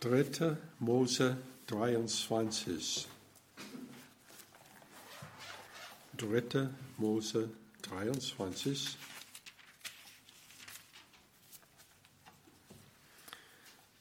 [0.00, 0.56] 3.
[0.78, 3.08] Mose 23.
[6.16, 6.68] 3.
[6.98, 7.50] Mose
[7.82, 8.96] 23.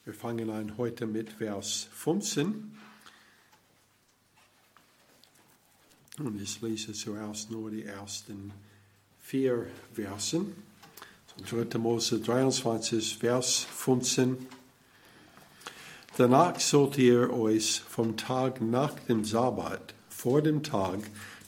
[0.06, 2.78] Wir fangen an heute mit Vers 15.
[6.20, 8.54] Und ich lese zuerst nur die ersten
[9.20, 10.64] vier Versen.
[11.50, 11.80] 3.
[11.80, 14.57] Mose 23, Vers 15.
[16.18, 20.98] Danach sollt ihr euch vom Tag nach dem Sabbat, vor dem Tag,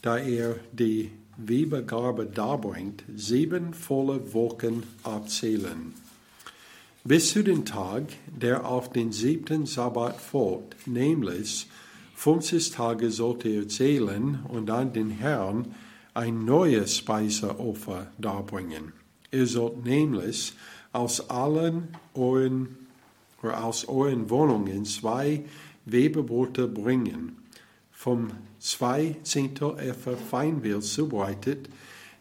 [0.03, 5.95] da er die Webergabe darbringt, sieben volle Wochen abzählen.
[7.03, 11.67] Bis zu dem Tag, der auf den siebten Sabbat folgt, nämlich
[12.13, 15.73] 50 Tage sollt ihr zählen und dann den Herrn
[16.13, 18.93] ein neues Speiseopfer darbringen.
[19.31, 20.53] Ihr sollt nämlich
[20.91, 22.77] aus allen euren,
[23.43, 25.43] aus euren Wohnungen zwei
[25.85, 27.37] Weberbrote bringen,
[27.91, 31.69] vom zwei Zehntel Effer Feinmehl zubereitet,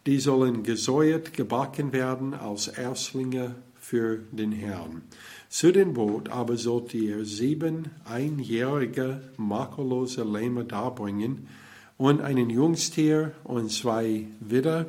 [0.07, 5.03] die sollen gesäuert gebacken werden als Erstlinge für den Herrn.
[5.49, 11.49] Zu dem Brot aber sollt ihr sieben einjährige makellose Lämmer darbringen
[11.97, 14.87] und einen Jungstier und zwei Widder,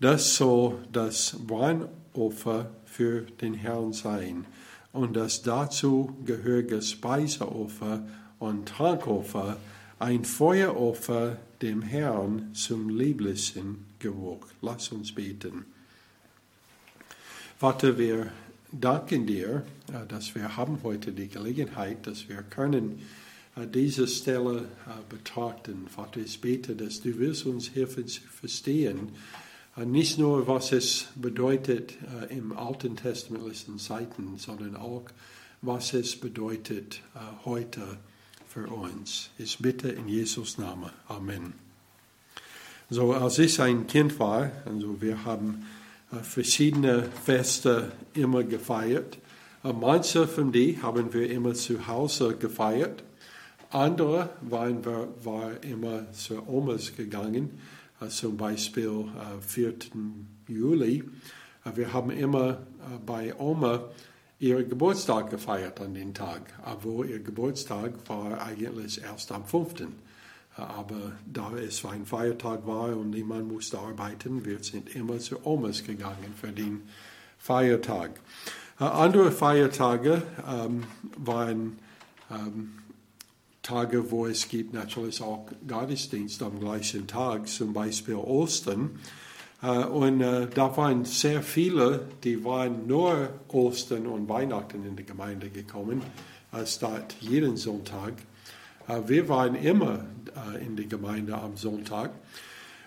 [0.00, 4.46] das soll das Brandopfer für den Herrn sein
[4.96, 8.06] und das dazu gehörige Speiseopfer
[8.38, 9.58] und Trankopfer,
[9.98, 14.46] ein Feueropfer dem Herrn zum lieblichen Geruch.
[14.60, 15.64] Lass uns beten.
[17.58, 18.26] Vater, wir
[18.72, 23.00] danken dir, äh, dass wir haben heute die Gelegenheit, dass wir können
[23.56, 25.86] äh, diese Stelle äh, betrachten.
[25.88, 29.10] Vater, ich bete, dass du wirst uns helfen zu verstehen,
[29.84, 31.94] nicht nur, was es bedeutet
[32.30, 35.04] im alten testamentlichen Zeiten, sondern auch,
[35.60, 37.02] was es bedeutet
[37.44, 37.82] heute
[38.48, 39.30] für uns.
[39.36, 40.90] Ich bitte in Jesus Namen.
[41.08, 41.52] Amen.
[42.88, 45.66] So, als ich ein Kind war, also wir haben
[46.22, 49.18] verschiedene Feste immer gefeiert.
[49.62, 53.02] Manche von die haben wir immer zu Hause gefeiert.
[53.70, 57.58] Andere waren wir war immer zu Omas gegangen,
[58.08, 59.06] zum Beispiel
[59.40, 59.74] 4.
[60.48, 61.04] Juli.
[61.74, 62.58] Wir haben immer
[63.04, 63.88] bei Oma
[64.38, 69.88] ihren Geburtstag gefeiert an den Tag, obwohl ihr Geburtstag war eigentlich erst am 5.
[70.56, 75.84] Aber da es ein Feiertag war und niemand musste arbeiten, wir sind immer zu Omas
[75.84, 76.82] gegangen für den
[77.38, 78.20] Feiertag.
[78.78, 80.84] Andere Feiertage ähm,
[81.18, 81.78] waren
[82.30, 82.78] ähm,
[83.66, 89.00] Tage, wo es gibt natürlich auch Gottesdienst am gleichen Tag, zum Beispiel Ostern.
[89.60, 95.04] Äh, und äh, da waren sehr viele, die waren nur Ostern und Weihnachten in die
[95.04, 96.00] Gemeinde gekommen,
[96.64, 98.12] statt jeden Sonntag.
[98.86, 100.04] Äh, wir waren immer
[100.64, 102.12] in die Gemeinde am Sonntag.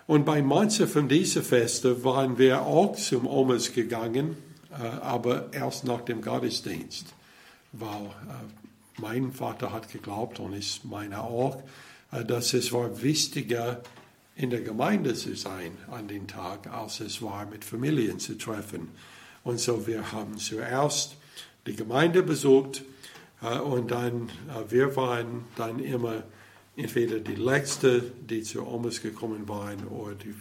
[0.08, 4.38] Und bei manchen von diesen Festen waren wir auch zum Omas gegangen,
[5.02, 7.08] aber erst nach dem Gottesdienst,
[7.74, 8.12] weil
[9.00, 11.62] mein Vater hat geglaubt und ich meine auch,
[12.28, 13.82] dass es war wichtiger,
[14.36, 18.90] in der Gemeinde zu sein an dem Tag, als es war, mit Familien zu treffen.
[19.44, 21.18] Und so wir haben zuerst
[21.68, 22.84] die Gemeinde besucht
[23.42, 24.30] und dann,
[24.70, 26.24] wir waren dann immer
[26.78, 30.34] entweder die Letzte, die zu Omas gekommen waren, oder die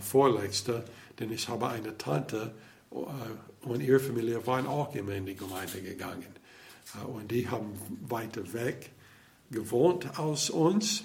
[0.00, 0.84] Vorletzte,
[1.20, 2.54] denn ich habe eine Tante
[2.90, 6.35] und ihre Familie waren auch immer in die Gemeinde gegangen.
[7.06, 7.72] Und die haben
[8.08, 8.90] weiter weg
[9.50, 11.04] gewohnt als uns,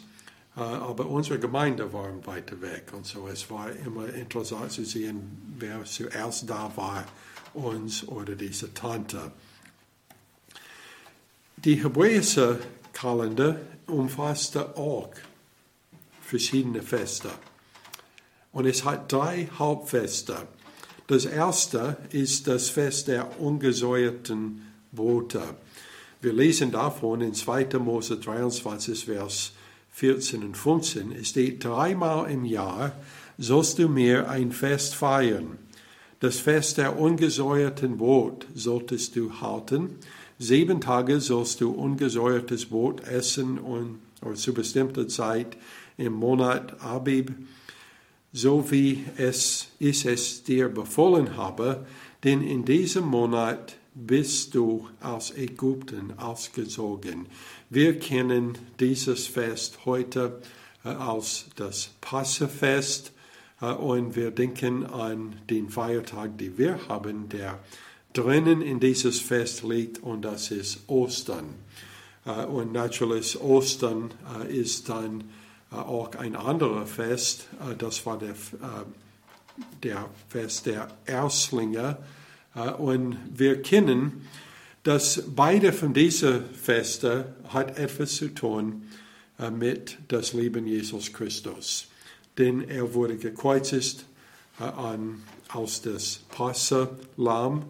[0.55, 2.91] aber unsere Gemeinde war weiter weg.
[2.93, 7.05] Und so es war immer interessant zu sehen, wer zuerst da war,
[7.53, 9.31] uns oder diese Tante.
[11.57, 12.59] Die hebräische
[12.93, 15.11] Kalender umfasste auch
[16.21, 17.29] verschiedene Feste.
[18.51, 20.47] Und es hat drei Hauptfeste.
[21.07, 25.41] Das erste ist das Fest der ungesäuerten Brote.
[26.21, 27.79] Wir lesen davon in 2.
[27.79, 29.53] Mose 23, Vers
[29.91, 31.11] 14 und 15.
[31.13, 32.93] Es steht, dreimal im Jahr
[33.37, 35.57] sollst du mir ein Fest feiern.
[36.19, 39.97] Das Fest der ungesäuerten Brot solltest du halten.
[40.37, 45.57] Sieben Tage sollst du ungesäuertes Brot essen und oder zu bestimmter Zeit
[45.97, 47.31] im Monat Abib,
[48.33, 51.85] so wie es, ich es dir befohlen habe,
[52.23, 57.27] denn in diesem Monat bist du aus Ägypten ausgezogen.
[57.69, 60.41] Wir kennen dieses Fest heute
[60.83, 63.11] äh, als das Passafest
[63.61, 67.59] äh, und wir denken an den Feiertag, den wir haben, der
[68.13, 71.55] drinnen in dieses Fest liegt und das ist Ostern.
[72.25, 74.13] Äh, und natürlich Ostern
[74.49, 75.25] ist dann
[75.69, 77.47] auch ein anderes Fest.
[77.77, 78.35] Das war der,
[79.83, 81.97] der Fest der Erstlinge.
[82.53, 84.27] Und wir kennen,
[84.83, 88.87] dass beide von diesen Festen hat etwas zu tun
[89.57, 91.87] mit das Leben Jesus Christus.
[92.37, 94.05] Denn er wurde gekreuzigt
[94.57, 97.65] an, als das Passalam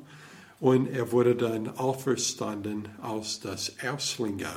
[0.59, 4.47] und er wurde dann auferstanden als das Erstlinge.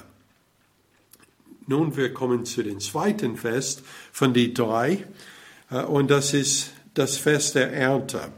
[1.66, 3.82] Nun, wir kommen zu dem zweiten Fest
[4.12, 5.06] von die drei
[5.70, 8.30] äh, und das ist das Fest der Ernte.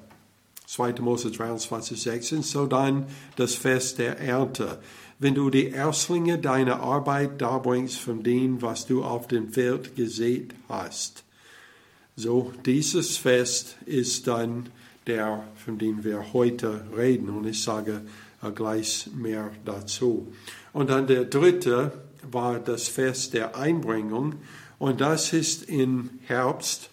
[0.67, 0.95] 2.
[1.01, 4.79] Mose 23, 16, so dann das Fest der Ernte.
[5.19, 10.55] Wenn du die Erstlinge deiner Arbeit darbringst von dem, was du auf dem Feld gesät
[10.69, 11.25] hast.
[12.17, 14.69] So, dieses Fest ist dann
[15.07, 17.31] der, von dem wir heute reden.
[17.31, 18.03] Und ich sage
[18.43, 20.33] äh, gleich mehr dazu.
[20.73, 21.93] Und dann der dritte
[22.31, 24.37] war das Fest der Einbringung.
[24.79, 26.91] Und das ist im Herbst,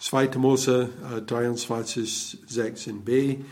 [0.00, 0.38] 2.
[0.38, 0.88] Mose
[1.26, 3.44] 23, äh, 16b.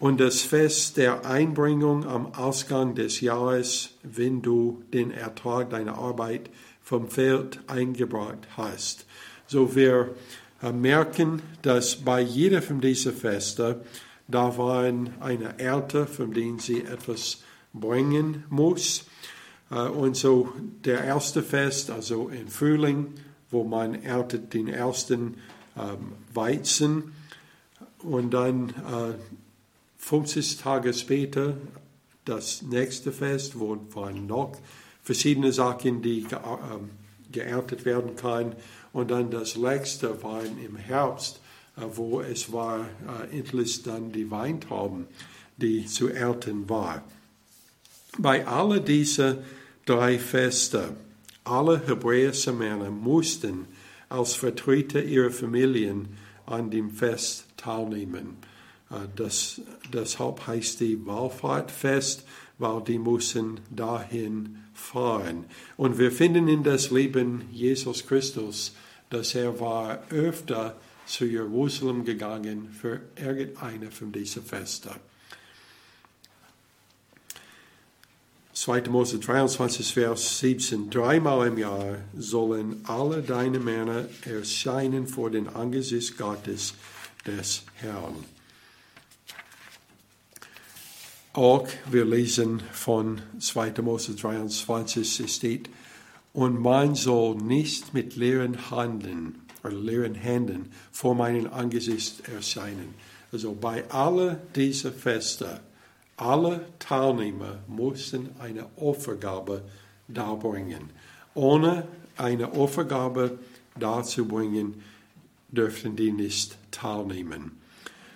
[0.00, 6.50] Und das Fest der Einbringung am Ausgang des Jahres, wenn du den Ertrag deiner Arbeit
[6.82, 9.06] vom Feld eingebracht hast.
[9.46, 10.14] So wir
[10.62, 13.76] äh, merken, dass bei jeder von diesen Festen
[14.26, 17.42] da war eine Ernte, von der sie etwas
[17.72, 19.04] bringen muss.
[19.70, 20.52] Äh, und so
[20.84, 23.14] der erste Fest, also im Frühling,
[23.50, 25.36] wo man erntet den ersten
[26.32, 27.12] Weizen
[27.98, 28.72] und dann
[29.98, 31.56] 50 äh, Tage später
[32.24, 34.56] das nächste Fest, wo waren noch
[35.02, 36.26] verschiedene Sachen, die
[37.32, 38.54] geerntet werden können
[38.92, 41.40] und dann das letzte war im Herbst,
[41.76, 42.86] äh, wo es war
[43.30, 45.06] äh, endlich dann die Weintrauben,
[45.56, 47.02] die zu ernten war.
[48.18, 49.38] Bei all diesen
[49.84, 50.96] drei Feste,
[51.42, 53.66] alle hebräischen Männer mussten
[54.14, 56.08] als Vertreter ihrer Familien
[56.46, 58.38] an dem Fest teilnehmen.
[58.90, 59.60] Äh, das,
[59.92, 62.24] deshalb heißt die Wallfahrtfest,
[62.58, 65.44] weil die mussten dahin fahren.
[65.76, 68.74] Und wir finden in das Leben Jesus Christus
[69.14, 70.76] dass er war öfter
[71.06, 74.90] zu Jerusalem gegangen für irgendeine von diesen Festen.
[78.64, 78.88] 2.
[78.88, 80.88] Mose 23, Vers 17.
[80.88, 86.72] Dreimal im Jahr sollen alle deine Männer erscheinen vor den Angesicht Gottes
[87.26, 88.24] des Herrn.
[91.34, 93.82] Auch wir lesen von 2.
[93.82, 95.68] Mose 23, es steht,
[96.32, 102.94] und man soll nicht mit leeren Händen oder leeren Händen vor meinem Angesicht erscheinen.
[103.30, 105.60] Also bei all diesen Feste,
[106.16, 109.62] alle Teilnehmer mussten eine Opfergabe
[110.08, 110.90] darbringen.
[111.34, 113.38] Ohne eine Opfergabe
[113.78, 114.82] darzubringen,
[115.48, 117.60] dürften die nicht teilnehmen.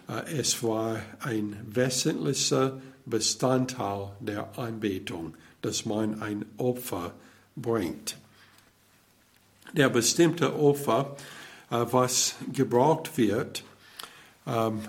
[0.09, 7.15] Äh, es war ein wesentlicher Bestandteil der Anbetung, dass man ein Opfer
[7.57, 8.17] bringt.
[9.73, 11.17] Der bestimmte Opfer,
[11.71, 13.65] äh, was gebraucht wird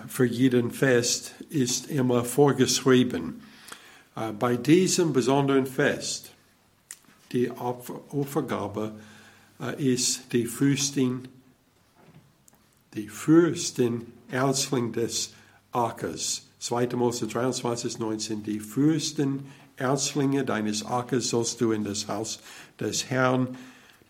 [0.08, 3.42] für jeden Fest, ist immer vorgeschrieben.
[4.16, 6.32] Äh, bei diesem besonderen Fest,
[7.32, 8.92] die Opfergabe
[9.60, 11.28] äh, ist die Fürstin,
[12.94, 15.32] die Fürstin Erzling des
[15.72, 16.42] Ackers.
[16.58, 16.88] 2.
[16.96, 19.46] Mose 23, 19, die Fürsten
[19.76, 22.40] Erzlinge deines Ackers sollst du in das Haus
[22.78, 23.56] des Herrn,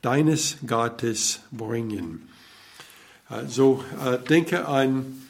[0.02, 2.28] deines Gottes bringen.
[3.46, 5.29] So äh, denke an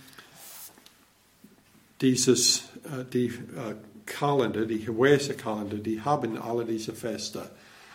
[2.00, 3.75] dieses, äh, die äh,
[4.07, 7.50] Kalender, die hebräische Kalender, die haben alle diese Feste.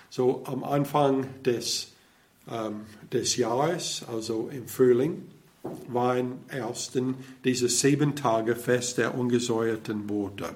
[0.09, 1.91] So am Anfang des,
[2.49, 2.81] ähm,
[3.11, 5.23] des Jahres, also im Frühling,
[5.87, 10.55] waren ersten diese sieben Tage Fest der ungesäuerten Boote.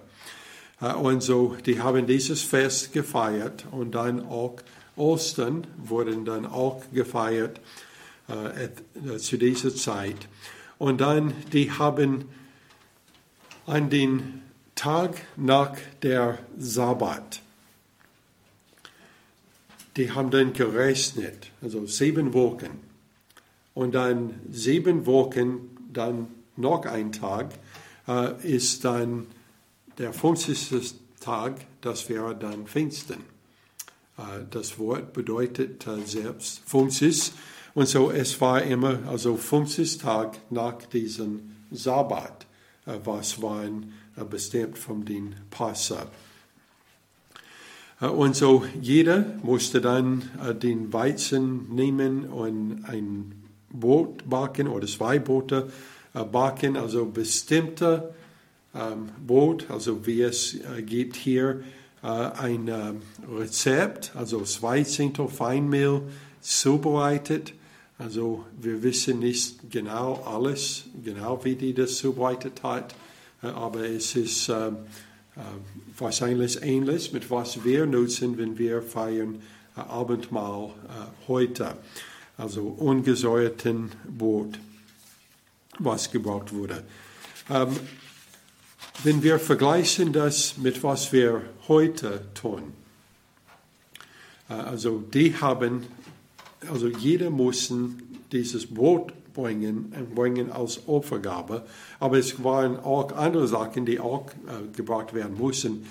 [0.82, 4.58] Äh, und so, die haben dieses Fest gefeiert und dann auch
[4.96, 7.62] Ostern wurden dann auch gefeiert
[8.28, 10.28] äh, zu dieser Zeit.
[10.78, 12.26] Und dann, die haben
[13.70, 14.42] an den
[14.74, 17.42] Tag nach der Sabbat,
[19.96, 22.80] die haben dann gerechnet, also sieben Wochen.
[23.76, 27.54] Und dann sieben Wochen, dann noch ein Tag,
[28.08, 29.28] äh, ist dann
[29.98, 30.96] der 50.
[31.20, 33.20] Tag, das wäre dann Pfingsten.
[34.18, 37.34] Äh, das Wort bedeutet äh, selbst 50.
[37.76, 42.48] Und so, es war immer, also 50 Tag nach diesem Sabbat,
[42.90, 43.94] äh, was waren
[44.30, 46.08] bestimmt von den Passer.
[48.02, 50.24] Und so jeder musste dann
[50.62, 55.72] den Weizen nehmen und ein Boot backen oder zwei Boote
[56.14, 58.14] backen, also bestimmte
[58.76, 61.62] ähm, Boot, also wie es gibt hier
[62.02, 62.70] ein
[63.38, 66.02] Rezept, also zwei Zehntel Feinmehl
[66.42, 67.54] zubereitet.
[68.00, 72.96] Also wir wissen nicht genau alles, genau wie die das zubereitet hat,
[73.42, 74.72] aber es ist äh,
[75.98, 79.42] wahrscheinlich ähnlich mit was wir nutzen, wenn wir feiern
[79.76, 81.78] äh, Abendmahl äh, heute.
[82.38, 84.58] Also ungesäuerten Brot,
[85.78, 86.84] was gebraucht wurde.
[87.50, 87.76] Ähm,
[89.04, 92.74] wenn wir vergleichen das mit was wir heute tun,
[94.48, 95.84] also die haben
[96.70, 97.72] also jeder muss
[98.32, 101.66] dieses Brot bringen und bringen als Opfergabe.
[102.00, 105.86] Aber es waren auch andere Sachen, die auch äh, gebracht werden mussten.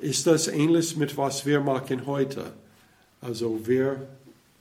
[0.00, 2.52] Ist das ähnlich mit was wir machen heute?
[3.20, 4.06] Also wir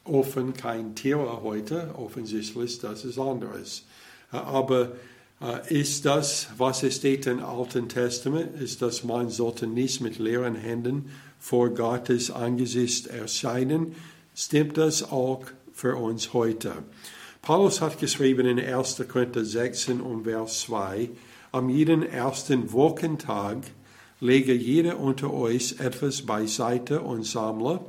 [0.03, 3.84] offen kein Tier heute, offensichtlich, das ist anderes.
[4.32, 4.91] Äh, aber
[5.41, 10.20] äh, ist das, was es steht im Alten Testament, ist das, man sollte nicht mit
[10.20, 13.96] leeren Händen vor Gottes Angesicht erscheinen,
[14.35, 16.73] stimmt das auch für uns heute.
[17.41, 19.03] Paulus hat geschrieben in 1.
[19.07, 21.09] Korinther 16 und Vers 2,
[21.51, 23.57] am jeden ersten Wochentag
[24.19, 27.81] lege jeder unter euch etwas beiseite und sammle,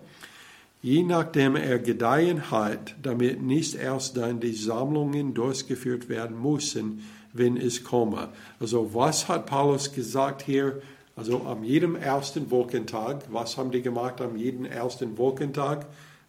[0.82, 7.56] je nachdem er gedeihen hat, damit nicht erst dann die Sammlungen durchgeführt werden müssen, wenn
[7.56, 8.28] es komme.
[8.60, 10.82] Also was hat Paulus gesagt hier?
[11.16, 15.86] Also am jedem ersten Wochentag, was haben die gemacht am jeden ersten Wochentag?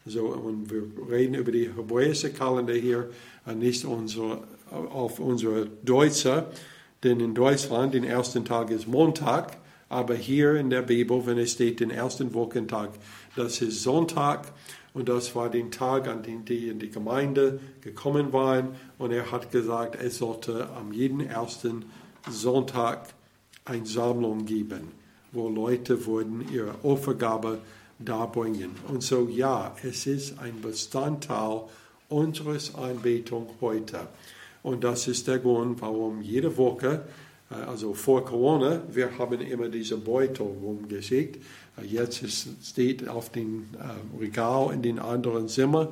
[0.08, 3.10] So, und wir reden über die hebräische Kalender hier,
[3.56, 6.46] nicht unsere, auf unsere deutsche,
[7.04, 9.58] denn in Deutschland den ersten Tag ist Montag,
[9.90, 12.92] aber hier in der Bibel, wenn es steht den ersten Wochentag,
[13.36, 14.54] das ist Sonntag
[14.94, 19.32] und das war der Tag, an dem die in die Gemeinde gekommen waren und er
[19.32, 21.86] hat gesagt, es sollte am jeden ersten
[22.30, 23.08] Sonntag
[23.66, 24.92] eine Sammlung geben,
[25.32, 27.58] wo Leute wurden ihre Opfergabe
[28.00, 28.72] darbringen.
[28.88, 31.62] Und so ja, es ist ein Bestandteil
[32.10, 34.08] unseres Anbetung heute.
[34.64, 37.04] Und das ist der Grund, warum jede Woche,
[37.52, 41.38] äh, also vor Corona, wir haben immer diese Beutel rumgeschickt.
[41.78, 45.90] Äh, jetzt ist, steht auf dem äh, Regal in den anderen Zimmern.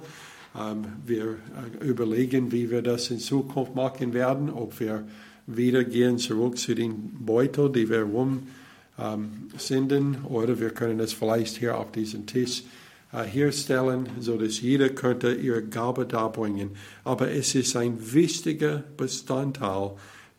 [0.59, 1.37] Ähm, wir
[1.81, 5.07] überlegen, wie wir das in Zukunft machen werden, ob wir
[5.45, 8.47] wieder gehen zurück zu den Beuteln, die wir rum
[8.97, 12.63] ähm, senden oder wir können es vielleicht hier auf diesen Tisch
[13.11, 16.71] äh, hier stellen, sodass jeder könnte ihre Gabe darbringen.
[17.03, 19.91] Aber es ist ein wichtiger Bestandteil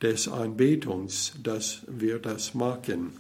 [0.03, 3.13] des Anbetungs, dass wir das machen.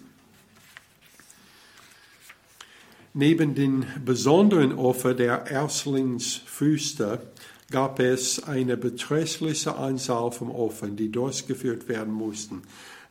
[3.16, 7.20] Neben den besonderen Opfer der Erstlingsfüße
[7.70, 12.62] gab es eine beträchtliche Anzahl von Opfern, die durchgeführt werden mussten.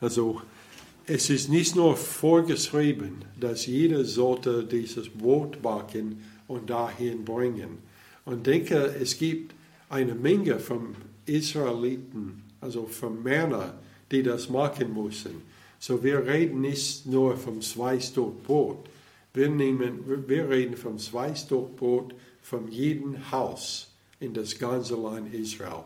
[0.01, 0.41] Also
[1.05, 7.79] es ist nicht nur vorgeschrieben, dass jeder sollte dieses Brot backen und dahin bringen.
[8.25, 9.53] Und denke, es gibt
[9.89, 10.95] eine Menge von
[11.25, 13.73] Israeliten, also von Männern,
[14.11, 15.41] die das machen müssen.
[15.79, 18.89] So wir reden nicht nur vom zwei Stück Brot.
[19.33, 23.89] Wir, nehmen, wir reden vom zwei Stück Brot von jedem Haus
[24.21, 25.83] in das ganze Land Israel.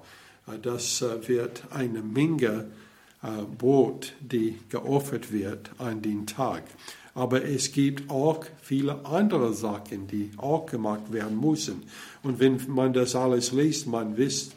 [0.61, 2.86] Das äh, wird eine Menge äh,
[3.57, 6.63] Brot, die geopfert wird an den Tag.
[7.13, 11.83] Aber es gibt auch viele andere Sachen, die auch gemacht werden müssen.
[12.21, 14.53] Und wenn man das alles liest, man wisst,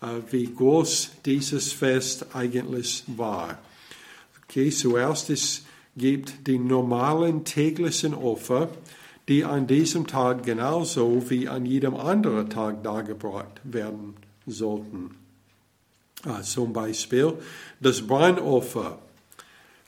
[0.00, 3.58] äh, wie groß dieses Fest eigentlich war.
[4.44, 5.64] Okay, zuerst es
[5.96, 8.68] gibt die normalen täglichen Opfer,
[9.28, 14.14] die an diesem Tag genauso wie an jedem anderen Tag dargebracht werden
[14.46, 15.23] sollten.
[16.26, 17.34] Uh, zum Beispiel
[17.80, 18.98] das Brandopfer,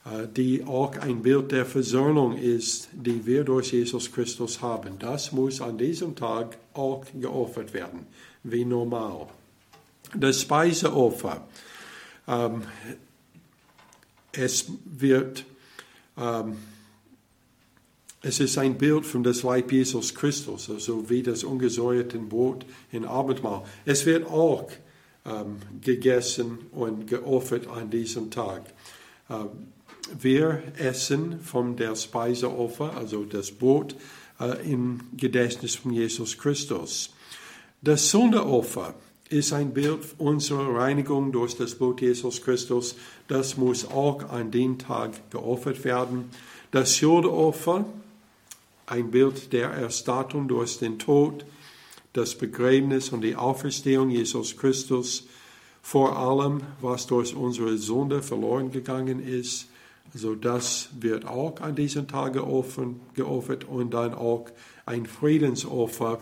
[0.05, 4.99] uh, die auch ein Bild der Versöhnung ist, die wir durch Jesus Christus haben.
[4.99, 8.07] Das muss an diesem Tag auch geopfert werden,
[8.43, 9.29] wie normal.
[10.15, 11.49] Das Speiseopfer,
[14.33, 15.45] es wird,
[16.15, 16.57] um,
[18.23, 23.05] es ist ein Bild von das Leib Jesus Christus, also wie das ungesäuerte Brot in
[23.05, 23.65] Abendmahl.
[23.85, 24.71] Es wird auch
[25.27, 28.63] ähm, gegessen und geopfert an diesem Tag.
[29.29, 29.49] Ähm,
[30.19, 33.97] wir essen von der Speiseopfer, also das Brot,
[34.39, 37.11] äh, im Gedächtnis von Jesus Christus.
[37.83, 38.95] Das Sündeopfer,
[39.29, 42.97] ist ein Bild unserer Reinigung durch das Blut Jesus Christus.
[43.29, 46.31] Das muss auch an den Tag geopfert werden.
[46.71, 47.85] Das Schuldopfer,
[48.87, 51.45] ein Bild der Erstattung durch den Tod,
[52.17, 55.27] das Begräbnis und die Auferstehung Jesus Christus,
[55.83, 59.69] vor allem, was durch unsere Sünde verloren gegangen ist.
[60.13, 64.47] Also das wird auch an diesem Tag geopfert und dann auch
[64.85, 66.21] ein Friedensopfer.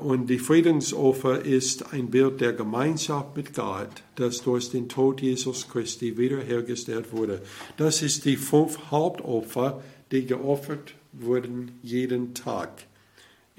[0.00, 5.68] Und die Friedensopfer ist ein Bild der Gemeinschaft mit Gott, das durch den Tod Jesus
[5.68, 7.42] Christi wiederhergestellt wurde.
[7.76, 12.86] Das ist die fünf Hauptopfer, die geopfert wurden jeden Tag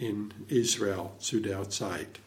[0.03, 2.19] in Israel zu der Zeit.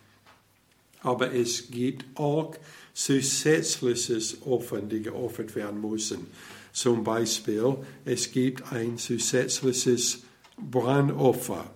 [1.02, 2.54] Aber es gibt auch
[2.94, 6.26] zusätzliches Opfer, die geopfert werden müssen.
[6.72, 10.22] Zum Beispiel, es gibt ein zusätzliches
[10.58, 11.70] Brandopfer,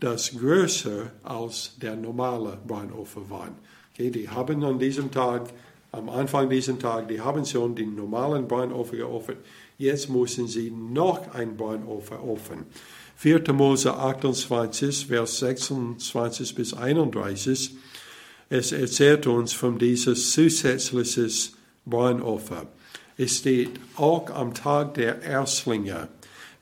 [0.00, 3.50] das größer als der normale Brandopfer war.
[3.92, 5.52] Okay, die haben an diesem Tag,
[5.92, 9.38] am Anfang dieses Tag, die haben schon den normalen Brandopfer geopfert.
[9.78, 12.66] Jetzt müssen sie noch ein Brandopfer opfern.
[13.18, 13.50] 4.
[13.54, 17.74] Mose 28, Vers 26 bis 31.
[18.50, 21.52] Es erzählt uns von dieses zusätzliches
[21.86, 22.66] Brandopfer.
[23.16, 26.08] Es steht auch am Tag der Erstlinge,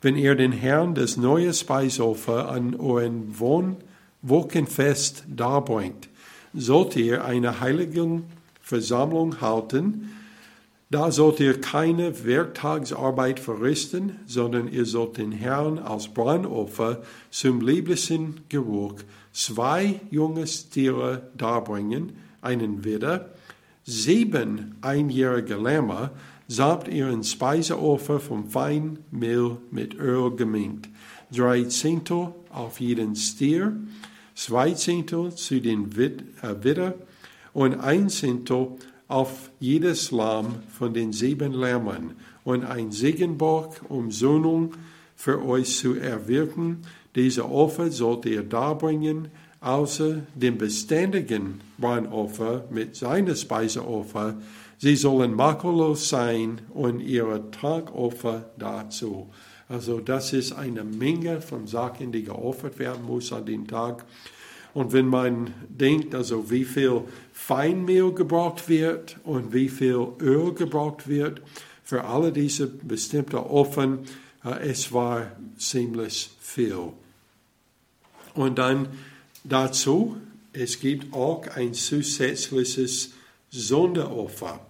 [0.00, 3.76] wenn ihr den Herrn das neue Speisopfer an euren Wohn
[4.22, 6.08] Wochenfest darbringt,
[6.54, 8.22] sollt ihr eine heilige
[8.62, 10.13] Versammlung halten.
[10.90, 18.42] Da sollt ihr keine Werktagsarbeit verrichten, sondern ihr sollt den Herrn als Brandopfer zum lieblichen
[18.48, 18.96] Geruch
[19.32, 23.30] zwei junge Tiere darbringen, einen Widder,
[23.84, 26.10] sieben einjährige Lämmer
[26.46, 30.88] samt ihren Speiseopfer vom Feinmehl mit Öl gemengt,
[31.32, 33.76] drei Zehntel auf jeden Stier,
[34.34, 36.94] zwei Zehntel zu den äh, Widder
[37.52, 38.68] und ein Zehntel
[39.08, 44.72] auf jedes Lamm von den sieben Lämmern und ein Segenbock, um Söhnung
[45.16, 46.82] für euch zu erwirken.
[47.14, 49.28] Diese Opfer sollt ihr darbringen,
[49.60, 54.36] außer dem beständigen Brandopfer mit seiner Speiseopfer,
[54.84, 59.30] Sie sollen makellos sein und ihre Trankopfer dazu.
[59.66, 64.04] Also das ist eine Menge von Sachen, die geopfert werden muss an dem Tag.
[64.74, 67.02] Und wenn man denkt, also wie viel
[67.36, 71.42] Feinmehl gebraucht wird und wie viel Öl gebraucht wird
[71.82, 73.98] für alle diese bestimmten Opfer,
[74.44, 76.92] äh, es war ziemlich viel.
[78.34, 78.88] Und dann
[79.42, 80.16] dazu,
[80.52, 83.10] es gibt auch ein zusätzliches
[83.50, 84.64] Sonderopfer.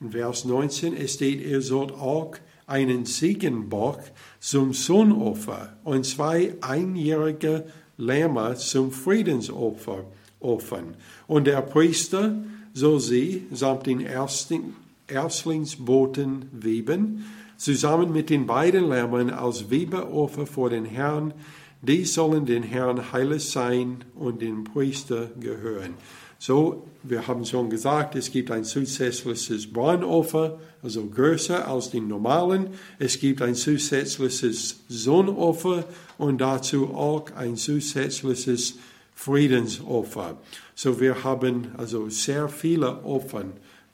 [0.00, 2.34] In Vers 19 es steht, ihr sollt auch
[2.66, 4.00] einen Ziegenbock
[4.40, 7.66] zum Sohnopfer und zwei einjährige
[7.98, 10.06] Lämmer zum Friedensopfer
[10.42, 10.96] opfern.
[11.26, 12.34] Und der Priester
[12.74, 14.74] soll sie samt den ersten,
[15.08, 17.24] Erstlingsboten weben,
[17.56, 21.34] zusammen mit den beiden Lämmern als Webeopfer vor den Herrn.
[21.82, 25.94] Die sollen den Herrn heilig sein und dem Priester gehören.
[26.38, 32.70] So, wir haben schon gesagt, es gibt ein zusätzliches Brandopfer, also größer als die normalen.
[32.98, 35.84] Es gibt ein zusätzliches Sohnopfer
[36.18, 38.74] und dazu auch ein zusätzliches
[39.14, 40.36] Friedensopfer.
[40.74, 43.44] So, wir haben also sehr viele Opfer,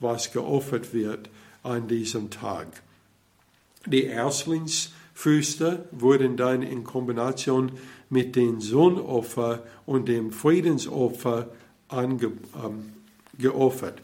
[0.01, 1.29] was geopfert wird
[1.63, 2.69] an diesem Tag.
[3.87, 7.73] Die Erstlingsfüße wurden dann in Kombination
[8.11, 11.49] mit dem Sohnopfer und dem Friedensopfer
[11.89, 12.33] ange,
[12.65, 12.93] ähm,
[13.39, 14.01] geopfert.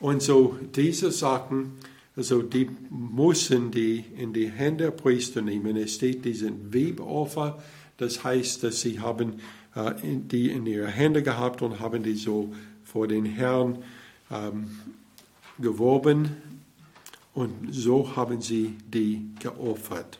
[0.00, 1.72] Und so diese Sachen,
[2.16, 5.76] also die müssen die in die Hände der Priester nehmen.
[5.76, 7.62] Es steht diesen Webopfer,
[7.98, 9.40] das heißt, dass sie haben
[9.74, 12.52] äh, die in ihre Hände gehabt und haben die so
[12.84, 13.82] vor den Herrn
[14.30, 14.70] ähm,
[15.58, 16.36] geworben
[17.34, 20.18] und so haben sie die geopfert.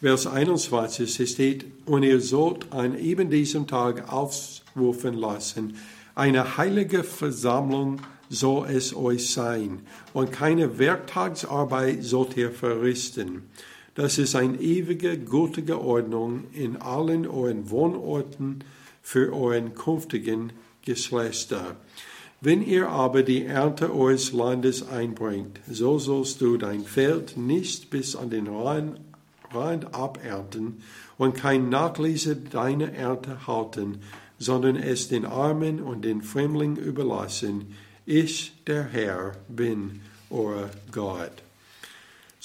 [0.00, 5.76] Vers 21, es steht, und ihr sollt an eben diesem Tag aufrufen lassen,
[6.14, 9.80] eine heilige Versammlung soll es euch sein,
[10.14, 13.50] und keine Werktagsarbeit sollt ihr verrichten.
[13.98, 18.62] Das ist eine ewige, gültige Ordnung in allen euren Wohnorten
[19.02, 20.52] für euren künftigen
[20.84, 21.74] Geschlechter.
[22.40, 28.14] Wenn ihr aber die Ernte eures Landes einbringt, so sollst du dein Feld nicht bis
[28.14, 29.00] an den Rhein
[29.50, 30.80] Rand abernten
[31.16, 33.98] und kein Nachlese deiner Ernte halten,
[34.38, 37.74] sondern es den Armen und den Fremdling überlassen.
[38.06, 41.47] Ich, der Herr, bin euer Gott.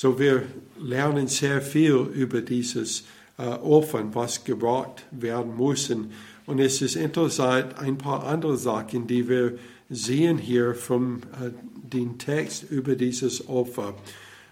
[0.04, 0.44] So wir
[0.82, 3.06] lernen sehr viel über dieses
[3.38, 6.12] äh, Opfern, was gebracht werden müssen.
[6.46, 9.58] Und es ist interessant, ein paar andere Sachen, die wir
[9.90, 13.94] sehen hier vom äh, den Text über dieses Opfer.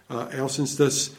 [0.09, 1.11] Äh, erstens, das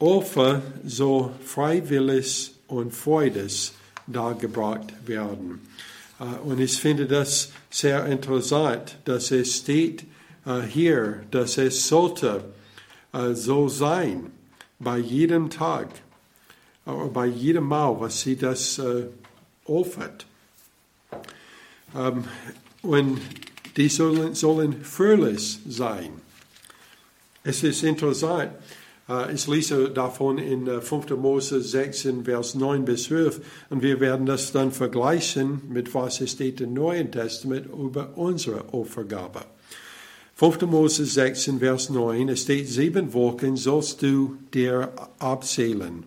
[0.00, 3.70] Opfer so freiwillig und freudig
[4.08, 5.60] dargebracht werden.
[6.18, 10.02] Äh, und ich finde das sehr interessant, dass es steht
[10.46, 12.42] äh, hier, dass es sollte
[13.12, 14.30] so sein,
[14.78, 15.88] bei jedem Tag,
[16.84, 18.80] bei jedem Mal, was sie das
[19.64, 20.26] offert.
[21.94, 22.24] Ähm,
[22.82, 23.20] und
[23.76, 26.10] die sollen, sollen fröhlich sein.
[27.44, 28.52] Es ist interessant,
[29.08, 31.10] äh, ich lese davon in 5.
[31.10, 33.40] Äh, Mose 16, Vers 9 bis 12
[33.70, 38.72] und wir werden das dann vergleichen mit was es steht im Neuen Testament über unsere
[38.72, 39.40] Opfergabe.
[40.38, 40.62] 5.
[40.66, 46.04] Mose 16, Vers 9, es steht, sieben Wochen sollst du dir abzählen.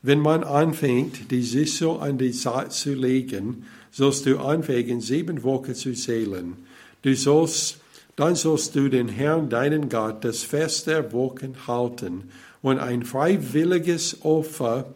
[0.00, 5.74] Wenn man anfängt, die Sichel an die Zeit zu legen, sollst du anfangen, sieben Wochen
[5.74, 6.56] zu zählen.
[7.02, 7.78] Du sollst
[8.16, 12.30] dann sollst du den Herrn, deinen Gott, das Fest der Wochen halten
[12.62, 14.86] und ein freiwilliges Opfer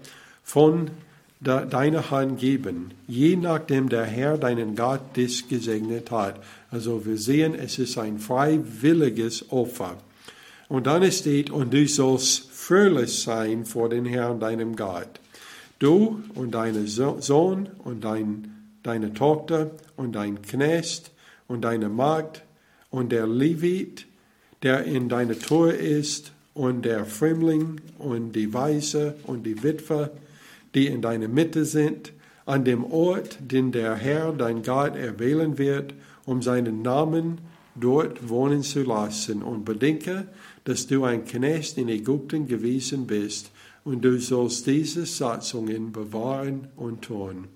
[0.42, 0.90] von
[1.40, 6.40] deiner Hand geben, je nachdem der Herr, deinen Gott, dich gesegnet hat.
[6.72, 9.98] Also wir sehen, es ist ein freiwilliges Opfer.
[10.70, 15.20] Und dann steht, und du sollst fröhlich sein vor den Herrn, deinem Gott.
[15.78, 21.10] Du und dein Sohn und dein, deine Tochter und dein Knecht
[21.46, 22.42] und deine Magd
[22.88, 24.06] und der Levit,
[24.62, 30.10] der in deiner Tor ist, und der Fremdling und die Weise und die Witwe,
[30.74, 32.12] die in deiner Mitte sind,
[32.46, 37.40] an dem Ort, den der Herr, dein Gott, erwählen wird, um seinen Namen
[37.74, 39.42] dort wohnen zu lassen.
[39.42, 40.28] Und bedenke,
[40.64, 43.50] dass du ein Knecht in Ägypten gewesen bist,
[43.84, 47.48] und du sollst diese Satzungen bewahren und tun.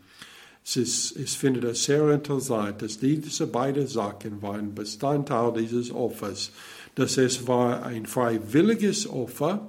[0.65, 6.51] Ich finde das sehr interessant, dass diese beiden Sachen waren Bestandteil dieses Offers.
[6.97, 9.69] Dass es war ein freiwilliges Opfer,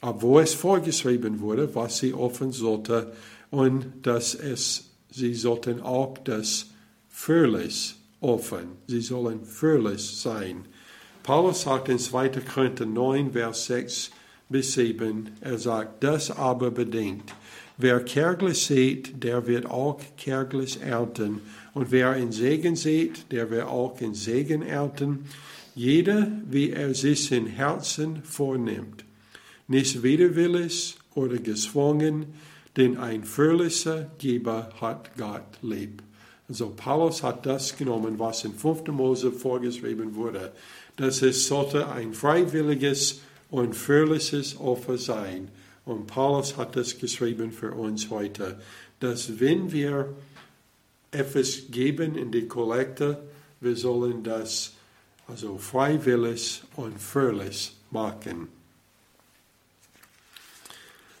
[0.00, 3.12] obwohl es vorgeschrieben wurde, was sie offen sollte,
[3.50, 6.69] und dass es, sie sollten auch das
[7.10, 8.78] fröhlich offen.
[8.86, 10.64] Sie sollen fröhlich sein.
[11.22, 12.28] Paulus sagt in 2.
[12.52, 14.10] Korinther 9, Vers 6
[14.48, 17.34] bis 7, er sagt, das aber bedenkt,
[17.82, 21.40] Wer kärglich sät, der wird auch kärglich ernten.
[21.72, 25.24] Und wer in Segen sät, der wird auch in Segen ernten.
[25.74, 29.06] Jeder, wie er sich in Herzen vornimmt.
[29.66, 32.26] Nicht widerwillig oder gezwungen,
[32.76, 36.02] denn ein fröhlicher Geber hat Gott lieb.
[36.50, 38.88] Also Paulus hat das genommen, was in 5.
[38.88, 40.50] Mose vorgeschrieben wurde,
[40.96, 45.46] dass es sollte ein freiwilliges und fröhliches Opfer sein
[45.84, 48.60] und Paulus hat das geschrieben für uns heute,
[48.98, 50.12] dass wenn wir
[51.12, 53.22] etwas geben in die Kollekte,
[53.60, 54.72] wir sollen das
[55.28, 58.48] also freiwillig und fröhlich machen.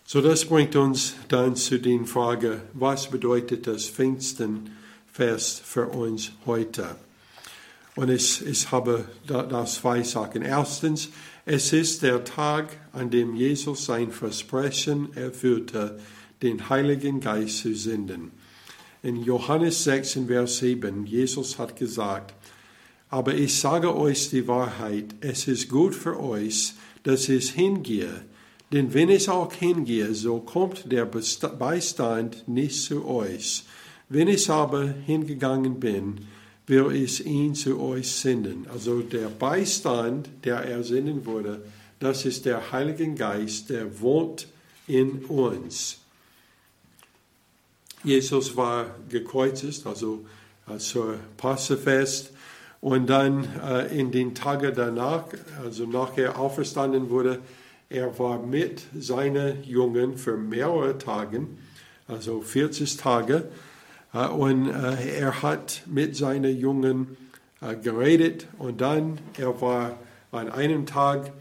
[0.04, 3.86] So, das bringt uns dann zu der Frage, was bedeutet das
[5.12, 6.96] Pfingstenfest für uns heute?
[7.96, 10.42] Und ich, ich habe da, zwei Sachen.
[10.42, 11.10] Erstens,
[11.44, 15.98] es ist der Tag, an dem Jesus sein Versprechen erfüllte,
[16.42, 18.30] den Heiligen Geist zu senden.
[19.02, 22.34] In Johannes 6, Vers 7, Jesus hat gesagt,
[23.08, 28.24] aber ich sage euch die Wahrheit, es ist gut für euch, dass ich hingehe,
[28.72, 33.64] denn wenn ich auch hingehe, so kommt der Beistand nicht zu euch.
[34.12, 36.26] Wenn ich aber hingegangen bin,
[36.66, 38.66] will ich ihn zu euch senden.
[38.68, 41.62] Also der Beistand, der er senden würde,
[42.00, 44.48] das ist der Heilige Geist, der wohnt
[44.88, 45.98] in uns.
[48.02, 50.24] Jesus war gekreuzigt, also
[50.78, 52.32] zur Passefest.
[52.80, 55.24] Und dann äh, in den Tagen danach,
[55.62, 57.38] also nachher auferstanden wurde,
[57.88, 61.46] er war mit seinen Jungen für mehrere Tage,
[62.08, 63.48] also 40 Tage,
[64.12, 67.16] und äh, er hat mit seinen Jungen
[67.60, 69.98] äh, geredet und dann, er war
[70.32, 71.32] an einem Tag,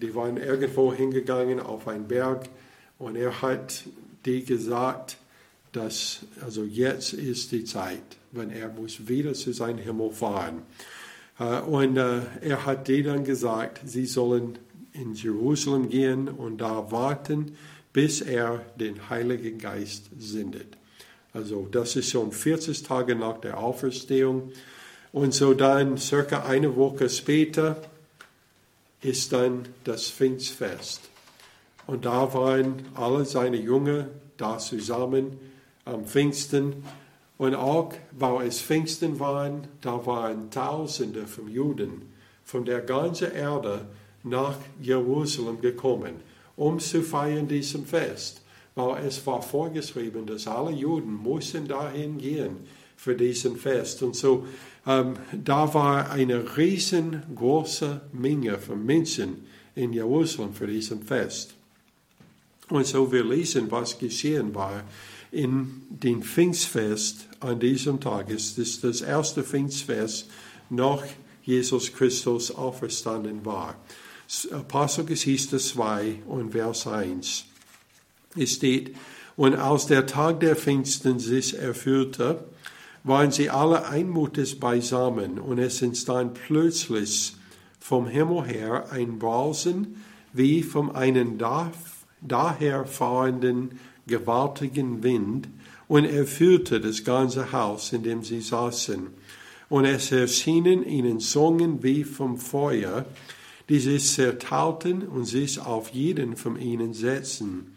[0.00, 2.48] die waren irgendwo hingegangen auf einen Berg
[2.98, 3.84] und er hat
[4.24, 5.18] die gesagt,
[5.72, 8.02] dass also jetzt ist die Zeit,
[8.32, 10.62] wenn er muss wieder zu seinem Himmel fahren.
[11.38, 14.58] Und er hat die dann gesagt, sie sollen
[14.94, 17.56] in Jerusalem gehen und da warten,
[17.92, 20.76] bis er den Heiligen Geist sendet.
[21.36, 24.52] Also das ist schon 40 Tage nach der Auferstehung.
[25.12, 27.76] Und so dann circa eine Woche später
[29.02, 31.02] ist dann das Pfingstfest.
[31.86, 35.38] Und da waren alle seine Jünger da zusammen
[35.84, 36.84] am Pfingsten.
[37.36, 43.84] Und auch, weil es Pfingsten waren, da waren Tausende von Juden von der ganzen Erde
[44.22, 46.14] nach Jerusalem gekommen,
[46.56, 48.40] um zu feiern diesem Fest.
[48.76, 52.58] Weil es war vorgeschrieben, dass alle Juden mussten dahin gehen
[52.96, 54.02] für diesen Fest.
[54.02, 54.46] Und so,
[54.86, 61.54] ähm, da war eine riesengroße Menge von Menschen in Jerusalem für diesen Fest.
[62.68, 64.84] Und so wir lesen, was geschehen war
[65.32, 68.30] in dem Pfingstfest an diesem Tag.
[68.30, 70.28] Es ist das erste Pfingstfest
[70.70, 71.04] nach
[71.42, 73.76] Jesus Christus auferstanden war.
[74.50, 77.46] Apostelgeschichte 2 und Vers 1.
[78.36, 78.94] Es steht,
[79.36, 82.44] und als der Tag der Pfingsten sich erfüllte,
[83.04, 87.36] waren sie alle einmutig beisammen und es entstand plötzlich
[87.78, 91.38] vom Himmel her ein Brausen wie von einem
[92.20, 95.48] daherfahrenden gewaltigen Wind
[95.86, 99.06] und erfüllte das ganze Haus, in dem sie saßen.
[99.68, 103.04] Und es erschienen ihnen Zungen wie vom Feuer,
[103.68, 107.75] die sich zerteilten und sich auf jeden von ihnen setzten.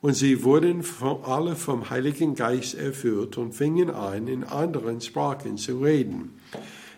[0.00, 0.84] Und sie wurden
[1.24, 6.38] alle vom Heiligen Geist erfüllt und fingen an, in anderen Sprachen zu reden,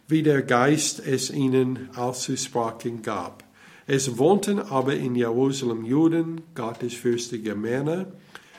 [0.06, 3.44] wie der Geist es ihnen auszusprachen gab.
[3.86, 8.06] Es wohnten aber in Jerusalem Juden, gottesfürchtige Männer,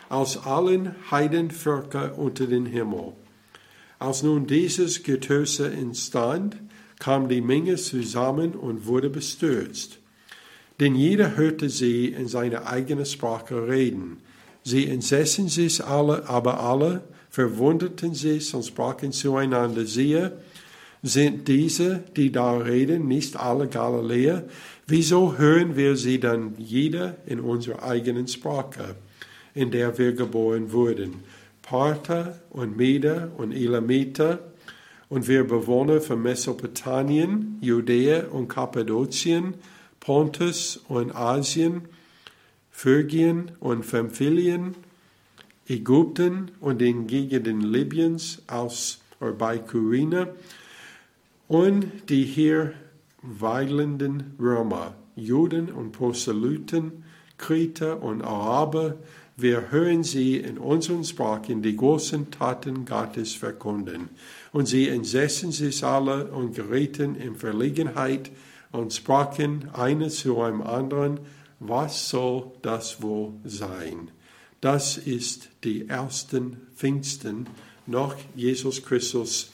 [0.10, 3.14] aus allen Heidenvölkern unter den Himmel.
[4.00, 6.58] Als nun dieses Getöse entstand,
[7.00, 10.00] kam die Menge zusammen und wurde bestürzt.
[10.80, 14.18] Denn jeder hörte sie in seiner eigenen Sprache reden.
[14.64, 20.34] Sie entsessen sich alle, aber alle verwunderten sich und sprachen zueinander, siehe,
[21.04, 24.44] sind diese, die da reden, nicht alle Galiläer?
[24.86, 28.96] Wieso hören wir sie dann jeder in unserer eigenen Sprache?
[29.54, 31.24] in der wir geboren wurden.
[31.62, 34.40] Parther und Meder und Elamiter
[35.10, 39.56] und wir Bewohner von Mesopotamien, Judäa und Kappadokien,
[40.00, 41.84] Pontus und Asien,
[42.82, 44.74] Phrygien und Pamphylien,
[45.68, 50.30] Ägypten und den Gegenden Libyens aus oder bei Kyrene
[51.48, 52.74] und die hier
[53.22, 57.04] weilenden Römer, Juden und Proselyten,
[57.38, 58.96] Krieter und Araber,
[59.38, 64.10] wir hören sie in unseren Sprachen die großen Taten Gottes verkunden.
[64.54, 68.32] Und sie entsessen sich alle und gerieten in Verlegenheit
[68.72, 71.20] und sprachen einer zu einem anderen,
[71.62, 74.10] was soll das wohl sein?
[74.62, 77.48] Das ist die ersten Pfingsten
[77.86, 79.52] noch Jesus Christus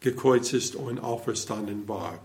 [0.00, 2.20] gekreuzigt und auferstanden war.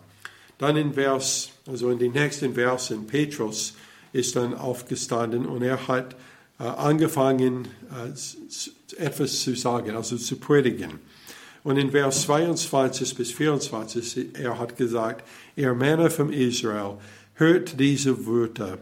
[0.59, 3.73] Dann in Vers, also in den nächsten Versen, Petrus
[4.11, 6.15] ist dann aufgestanden und er hat
[6.59, 10.99] äh, angefangen, äh, etwas zu sagen, also zu predigen.
[11.63, 16.97] Und in Vers 22 bis 24, er hat gesagt, ihr Männer von Israel,
[17.35, 18.79] hört diese Wörter.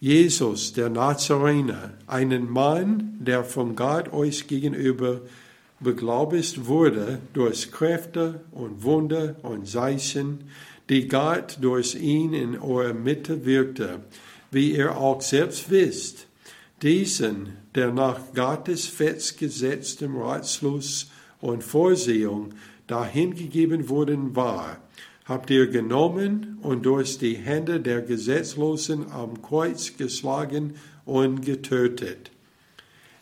[0.00, 5.20] Jesus, der Nazarener, einen Mann, der von Gott euch gegenüber
[5.78, 10.50] beglaubigt wurde durch Kräfte und Wunder und Zeichen,
[10.88, 14.00] die Gott durch ihn in eurer Mitte wirkte,
[14.50, 16.26] wie ihr auch selbst wisst,
[16.82, 22.54] diesen, der nach Gottes festgesetztem Ratschluss und Vorsehung
[22.86, 24.78] dahingegeben worden war,
[25.30, 32.32] habt ihr genommen und durch die Hände der Gesetzlosen am Kreuz geschlagen und getötet.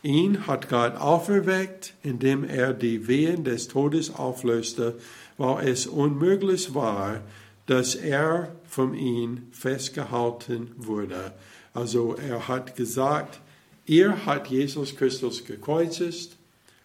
[0.02, 4.98] Ihn hat Gott auferweckt, indem er die Wehen des Todes auflöste,
[5.36, 7.20] weil es unmöglich war,
[7.66, 11.34] dass er von ihm festgehalten wurde.
[11.74, 13.38] Also er hat gesagt,
[13.86, 16.38] er hat Jesus Christus gekreuzigt,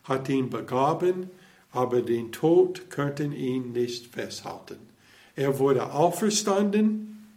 [0.04, 1.30] hat ihn begraben,
[1.72, 4.93] aber den Tod könnten ihn nicht festhalten.
[5.36, 7.28] Er wurde auferstanden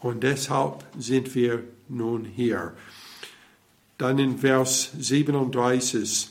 [0.00, 2.74] und deshalb sind wir nun hier.
[3.96, 6.28] Dann in Vers 37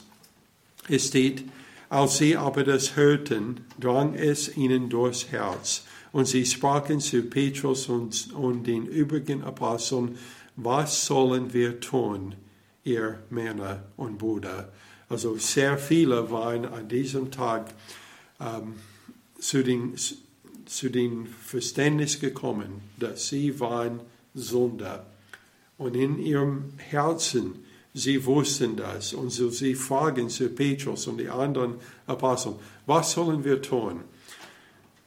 [0.89, 1.43] es steht,
[1.89, 5.83] als sie aber das hörten, drang es ihnen durchs Herz.
[6.11, 10.17] Und sie sprachen zu Petrus und, und den übrigen Aposteln,
[10.55, 12.35] was sollen wir tun,
[12.83, 14.71] ihr Männer und Brüder?
[15.09, 17.73] Also sehr viele waren an diesem Tag
[18.39, 18.75] ähm,
[19.39, 19.93] zu, den,
[20.67, 24.01] zu dem Verständnis gekommen, dass sie waren
[24.33, 25.05] Sünder.
[25.77, 27.65] Und in ihrem Herzen
[27.97, 32.53] Sie wussten das und so sie fragen zu Petrus und die anderen Aposteln,
[32.85, 34.01] was sollen wir tun?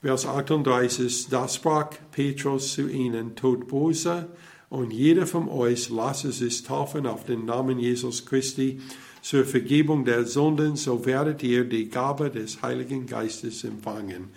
[0.02, 4.26] Vers 38, da sprach Petrus zu ihnen, tut böse
[4.70, 8.80] Und jeder von euch lasse sich taufen auf den Namen Jesus Christi
[9.22, 14.30] zur Vergebung der Sünden, so werdet ihr die Gabe des Heiligen Geistes empfangen.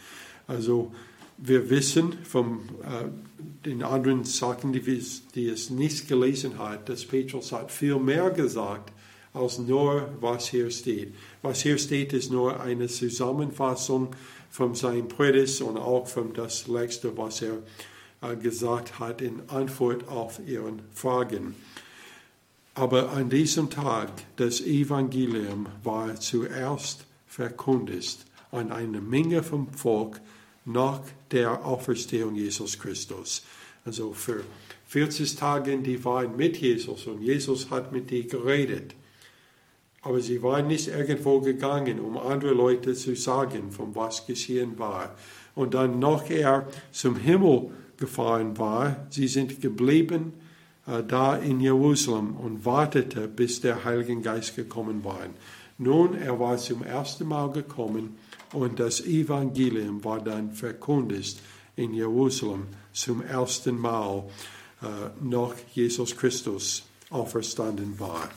[0.48, 0.92] Also
[1.46, 4.82] wir wissen von äh, den anderen Sachen, die,
[5.36, 8.94] die es nicht gelesen hat, dass Petrus hat viel mehr gesagt
[9.34, 11.14] als nur, was hier steht.
[11.42, 14.16] Was hier steht, ist nur eine Zusammenfassung
[14.50, 17.58] von seinem Predigt und auch von das Letzte, was er
[18.22, 21.56] äh, gesagt hat in Antwort auf ihren Fragen.
[22.74, 30.22] Aber an diesem Tag, das Evangelium war zuerst verkündigt an eine Menge vom Volk
[30.66, 33.44] nach der Auferstehung Jesus Christus.
[33.86, 34.44] Also für
[34.88, 38.96] 40 Tage, die waren mit Jesus und Jesus hat mit ihnen geredet.
[40.02, 45.16] Aber sie waren nicht irgendwo gegangen, um andere Leute zu sagen, von was geschehen war.
[45.56, 50.34] Und dann noch er zum Himmel gefahren war, sie sind geblieben
[50.88, 55.20] äh, da in Jerusalem und wartete, bis der Heilige Geist gekommen war.
[55.78, 58.18] Nun, er war zum ersten Mal gekommen
[58.54, 61.40] und das Evangelium war dann verkündigt
[61.76, 64.24] in Jerusalem zum ersten Mal,
[64.82, 64.86] äh,
[65.24, 68.30] noch Jesus Christus auferstanden war.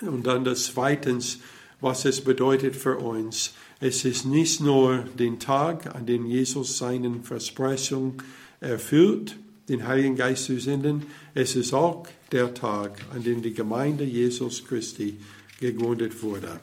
[0.00, 1.38] Und dann das Zweitens,
[1.80, 3.52] was es bedeutet für uns.
[3.80, 8.14] Es ist nicht nur den Tag, an dem Jesus seinen Versprechungen
[8.60, 9.36] erfüllt,
[9.68, 11.06] den Heiligen Geist zu senden.
[11.34, 15.18] Es ist auch der Tag, an dem die Gemeinde Jesus Christi
[15.60, 16.60] gegründet wurde.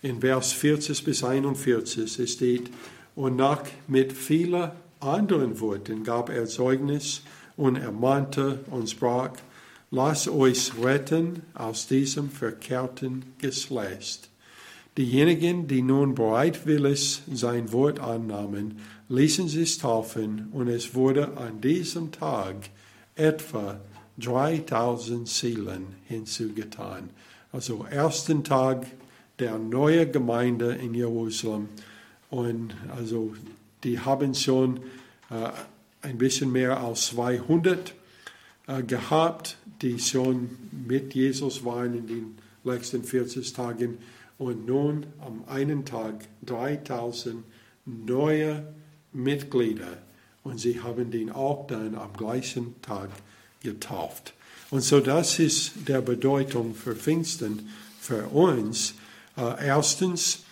[0.00, 2.70] In Vers 40 bis 41 steht,
[3.16, 7.22] und nach mit vielen anderen Worten gab er Zeugnis
[7.56, 9.32] und ermahnte und sprach,
[9.90, 14.28] Lasst euch retten aus diesem verkehrten Geschlecht.
[14.98, 22.12] Diejenigen, die nun bereitwillig sein Wort annahmen, ließen sich taufen und es wurde an diesem
[22.12, 22.56] Tag
[23.14, 23.80] etwa
[24.18, 27.10] 3000 Seelen hinzugetan.
[27.50, 28.86] Also ersten Tag
[29.38, 31.68] der neuen Gemeinde in Jerusalem
[32.30, 33.34] und also
[33.84, 34.78] die haben schon
[35.30, 35.50] äh,
[36.02, 37.94] ein bisschen mehr als 200
[38.66, 40.50] äh, gehabt, die schon
[40.86, 43.98] mit Jesus waren in den letzten 40 Tagen.
[44.38, 47.44] Und nun am einen Tag 3000
[47.84, 48.72] neue
[49.12, 49.98] Mitglieder.
[50.44, 53.10] Und sie haben den auch dann am gleichen Tag
[53.62, 54.34] getauft.
[54.70, 57.68] Und so das ist der Bedeutung für Pfingsten
[58.00, 58.94] für uns.
[59.38, 60.44] Äh, erstens,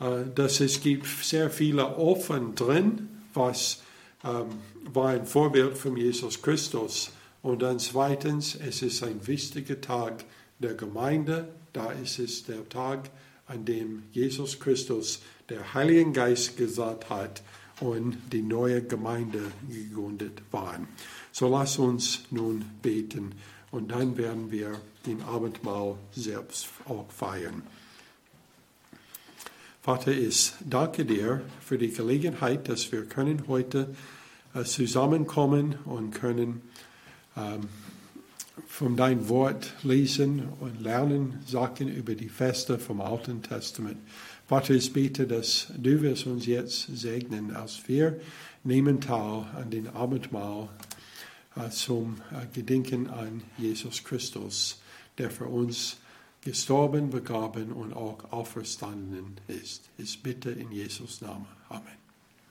[0.00, 3.82] äh, dass es gibt sehr viele Offen drin, was
[4.22, 4.46] ähm,
[4.92, 7.10] war ein Vorbild von Jesus Christus
[7.42, 10.24] und dann zweitens, es ist ein wichtiger Tag
[10.58, 11.48] der Gemeinde.
[11.72, 13.10] Da ist es der Tag,
[13.46, 17.42] an dem Jesus Christus der Heiligen Geist gesagt hat
[17.80, 20.88] und die neue Gemeinde gegründet waren.
[21.32, 23.32] So lass uns nun beten
[23.70, 27.62] und dann werden wir den Abendmahl selbst auch feiern.
[29.84, 33.94] Vater, ich danke dir für die Gelegenheit, dass wir können heute
[34.54, 36.62] äh, zusammenkommen und können
[37.36, 37.68] ähm,
[38.66, 43.98] von dein Wort lesen und lernen Sachen über die Feste vom Alten Testament.
[44.48, 48.18] Vater, ich bete, dass du wirst uns jetzt segnen, als wir
[48.62, 50.70] nehmen teil an den Abendmahl
[51.56, 54.80] äh, zum äh, Gedenken an Jesus Christus,
[55.18, 55.98] der für uns
[56.44, 59.90] gestorben, begraben und auch auferstanden ist.
[59.96, 61.46] Ich bitte in Jesus Namen.
[61.68, 62.03] Amen.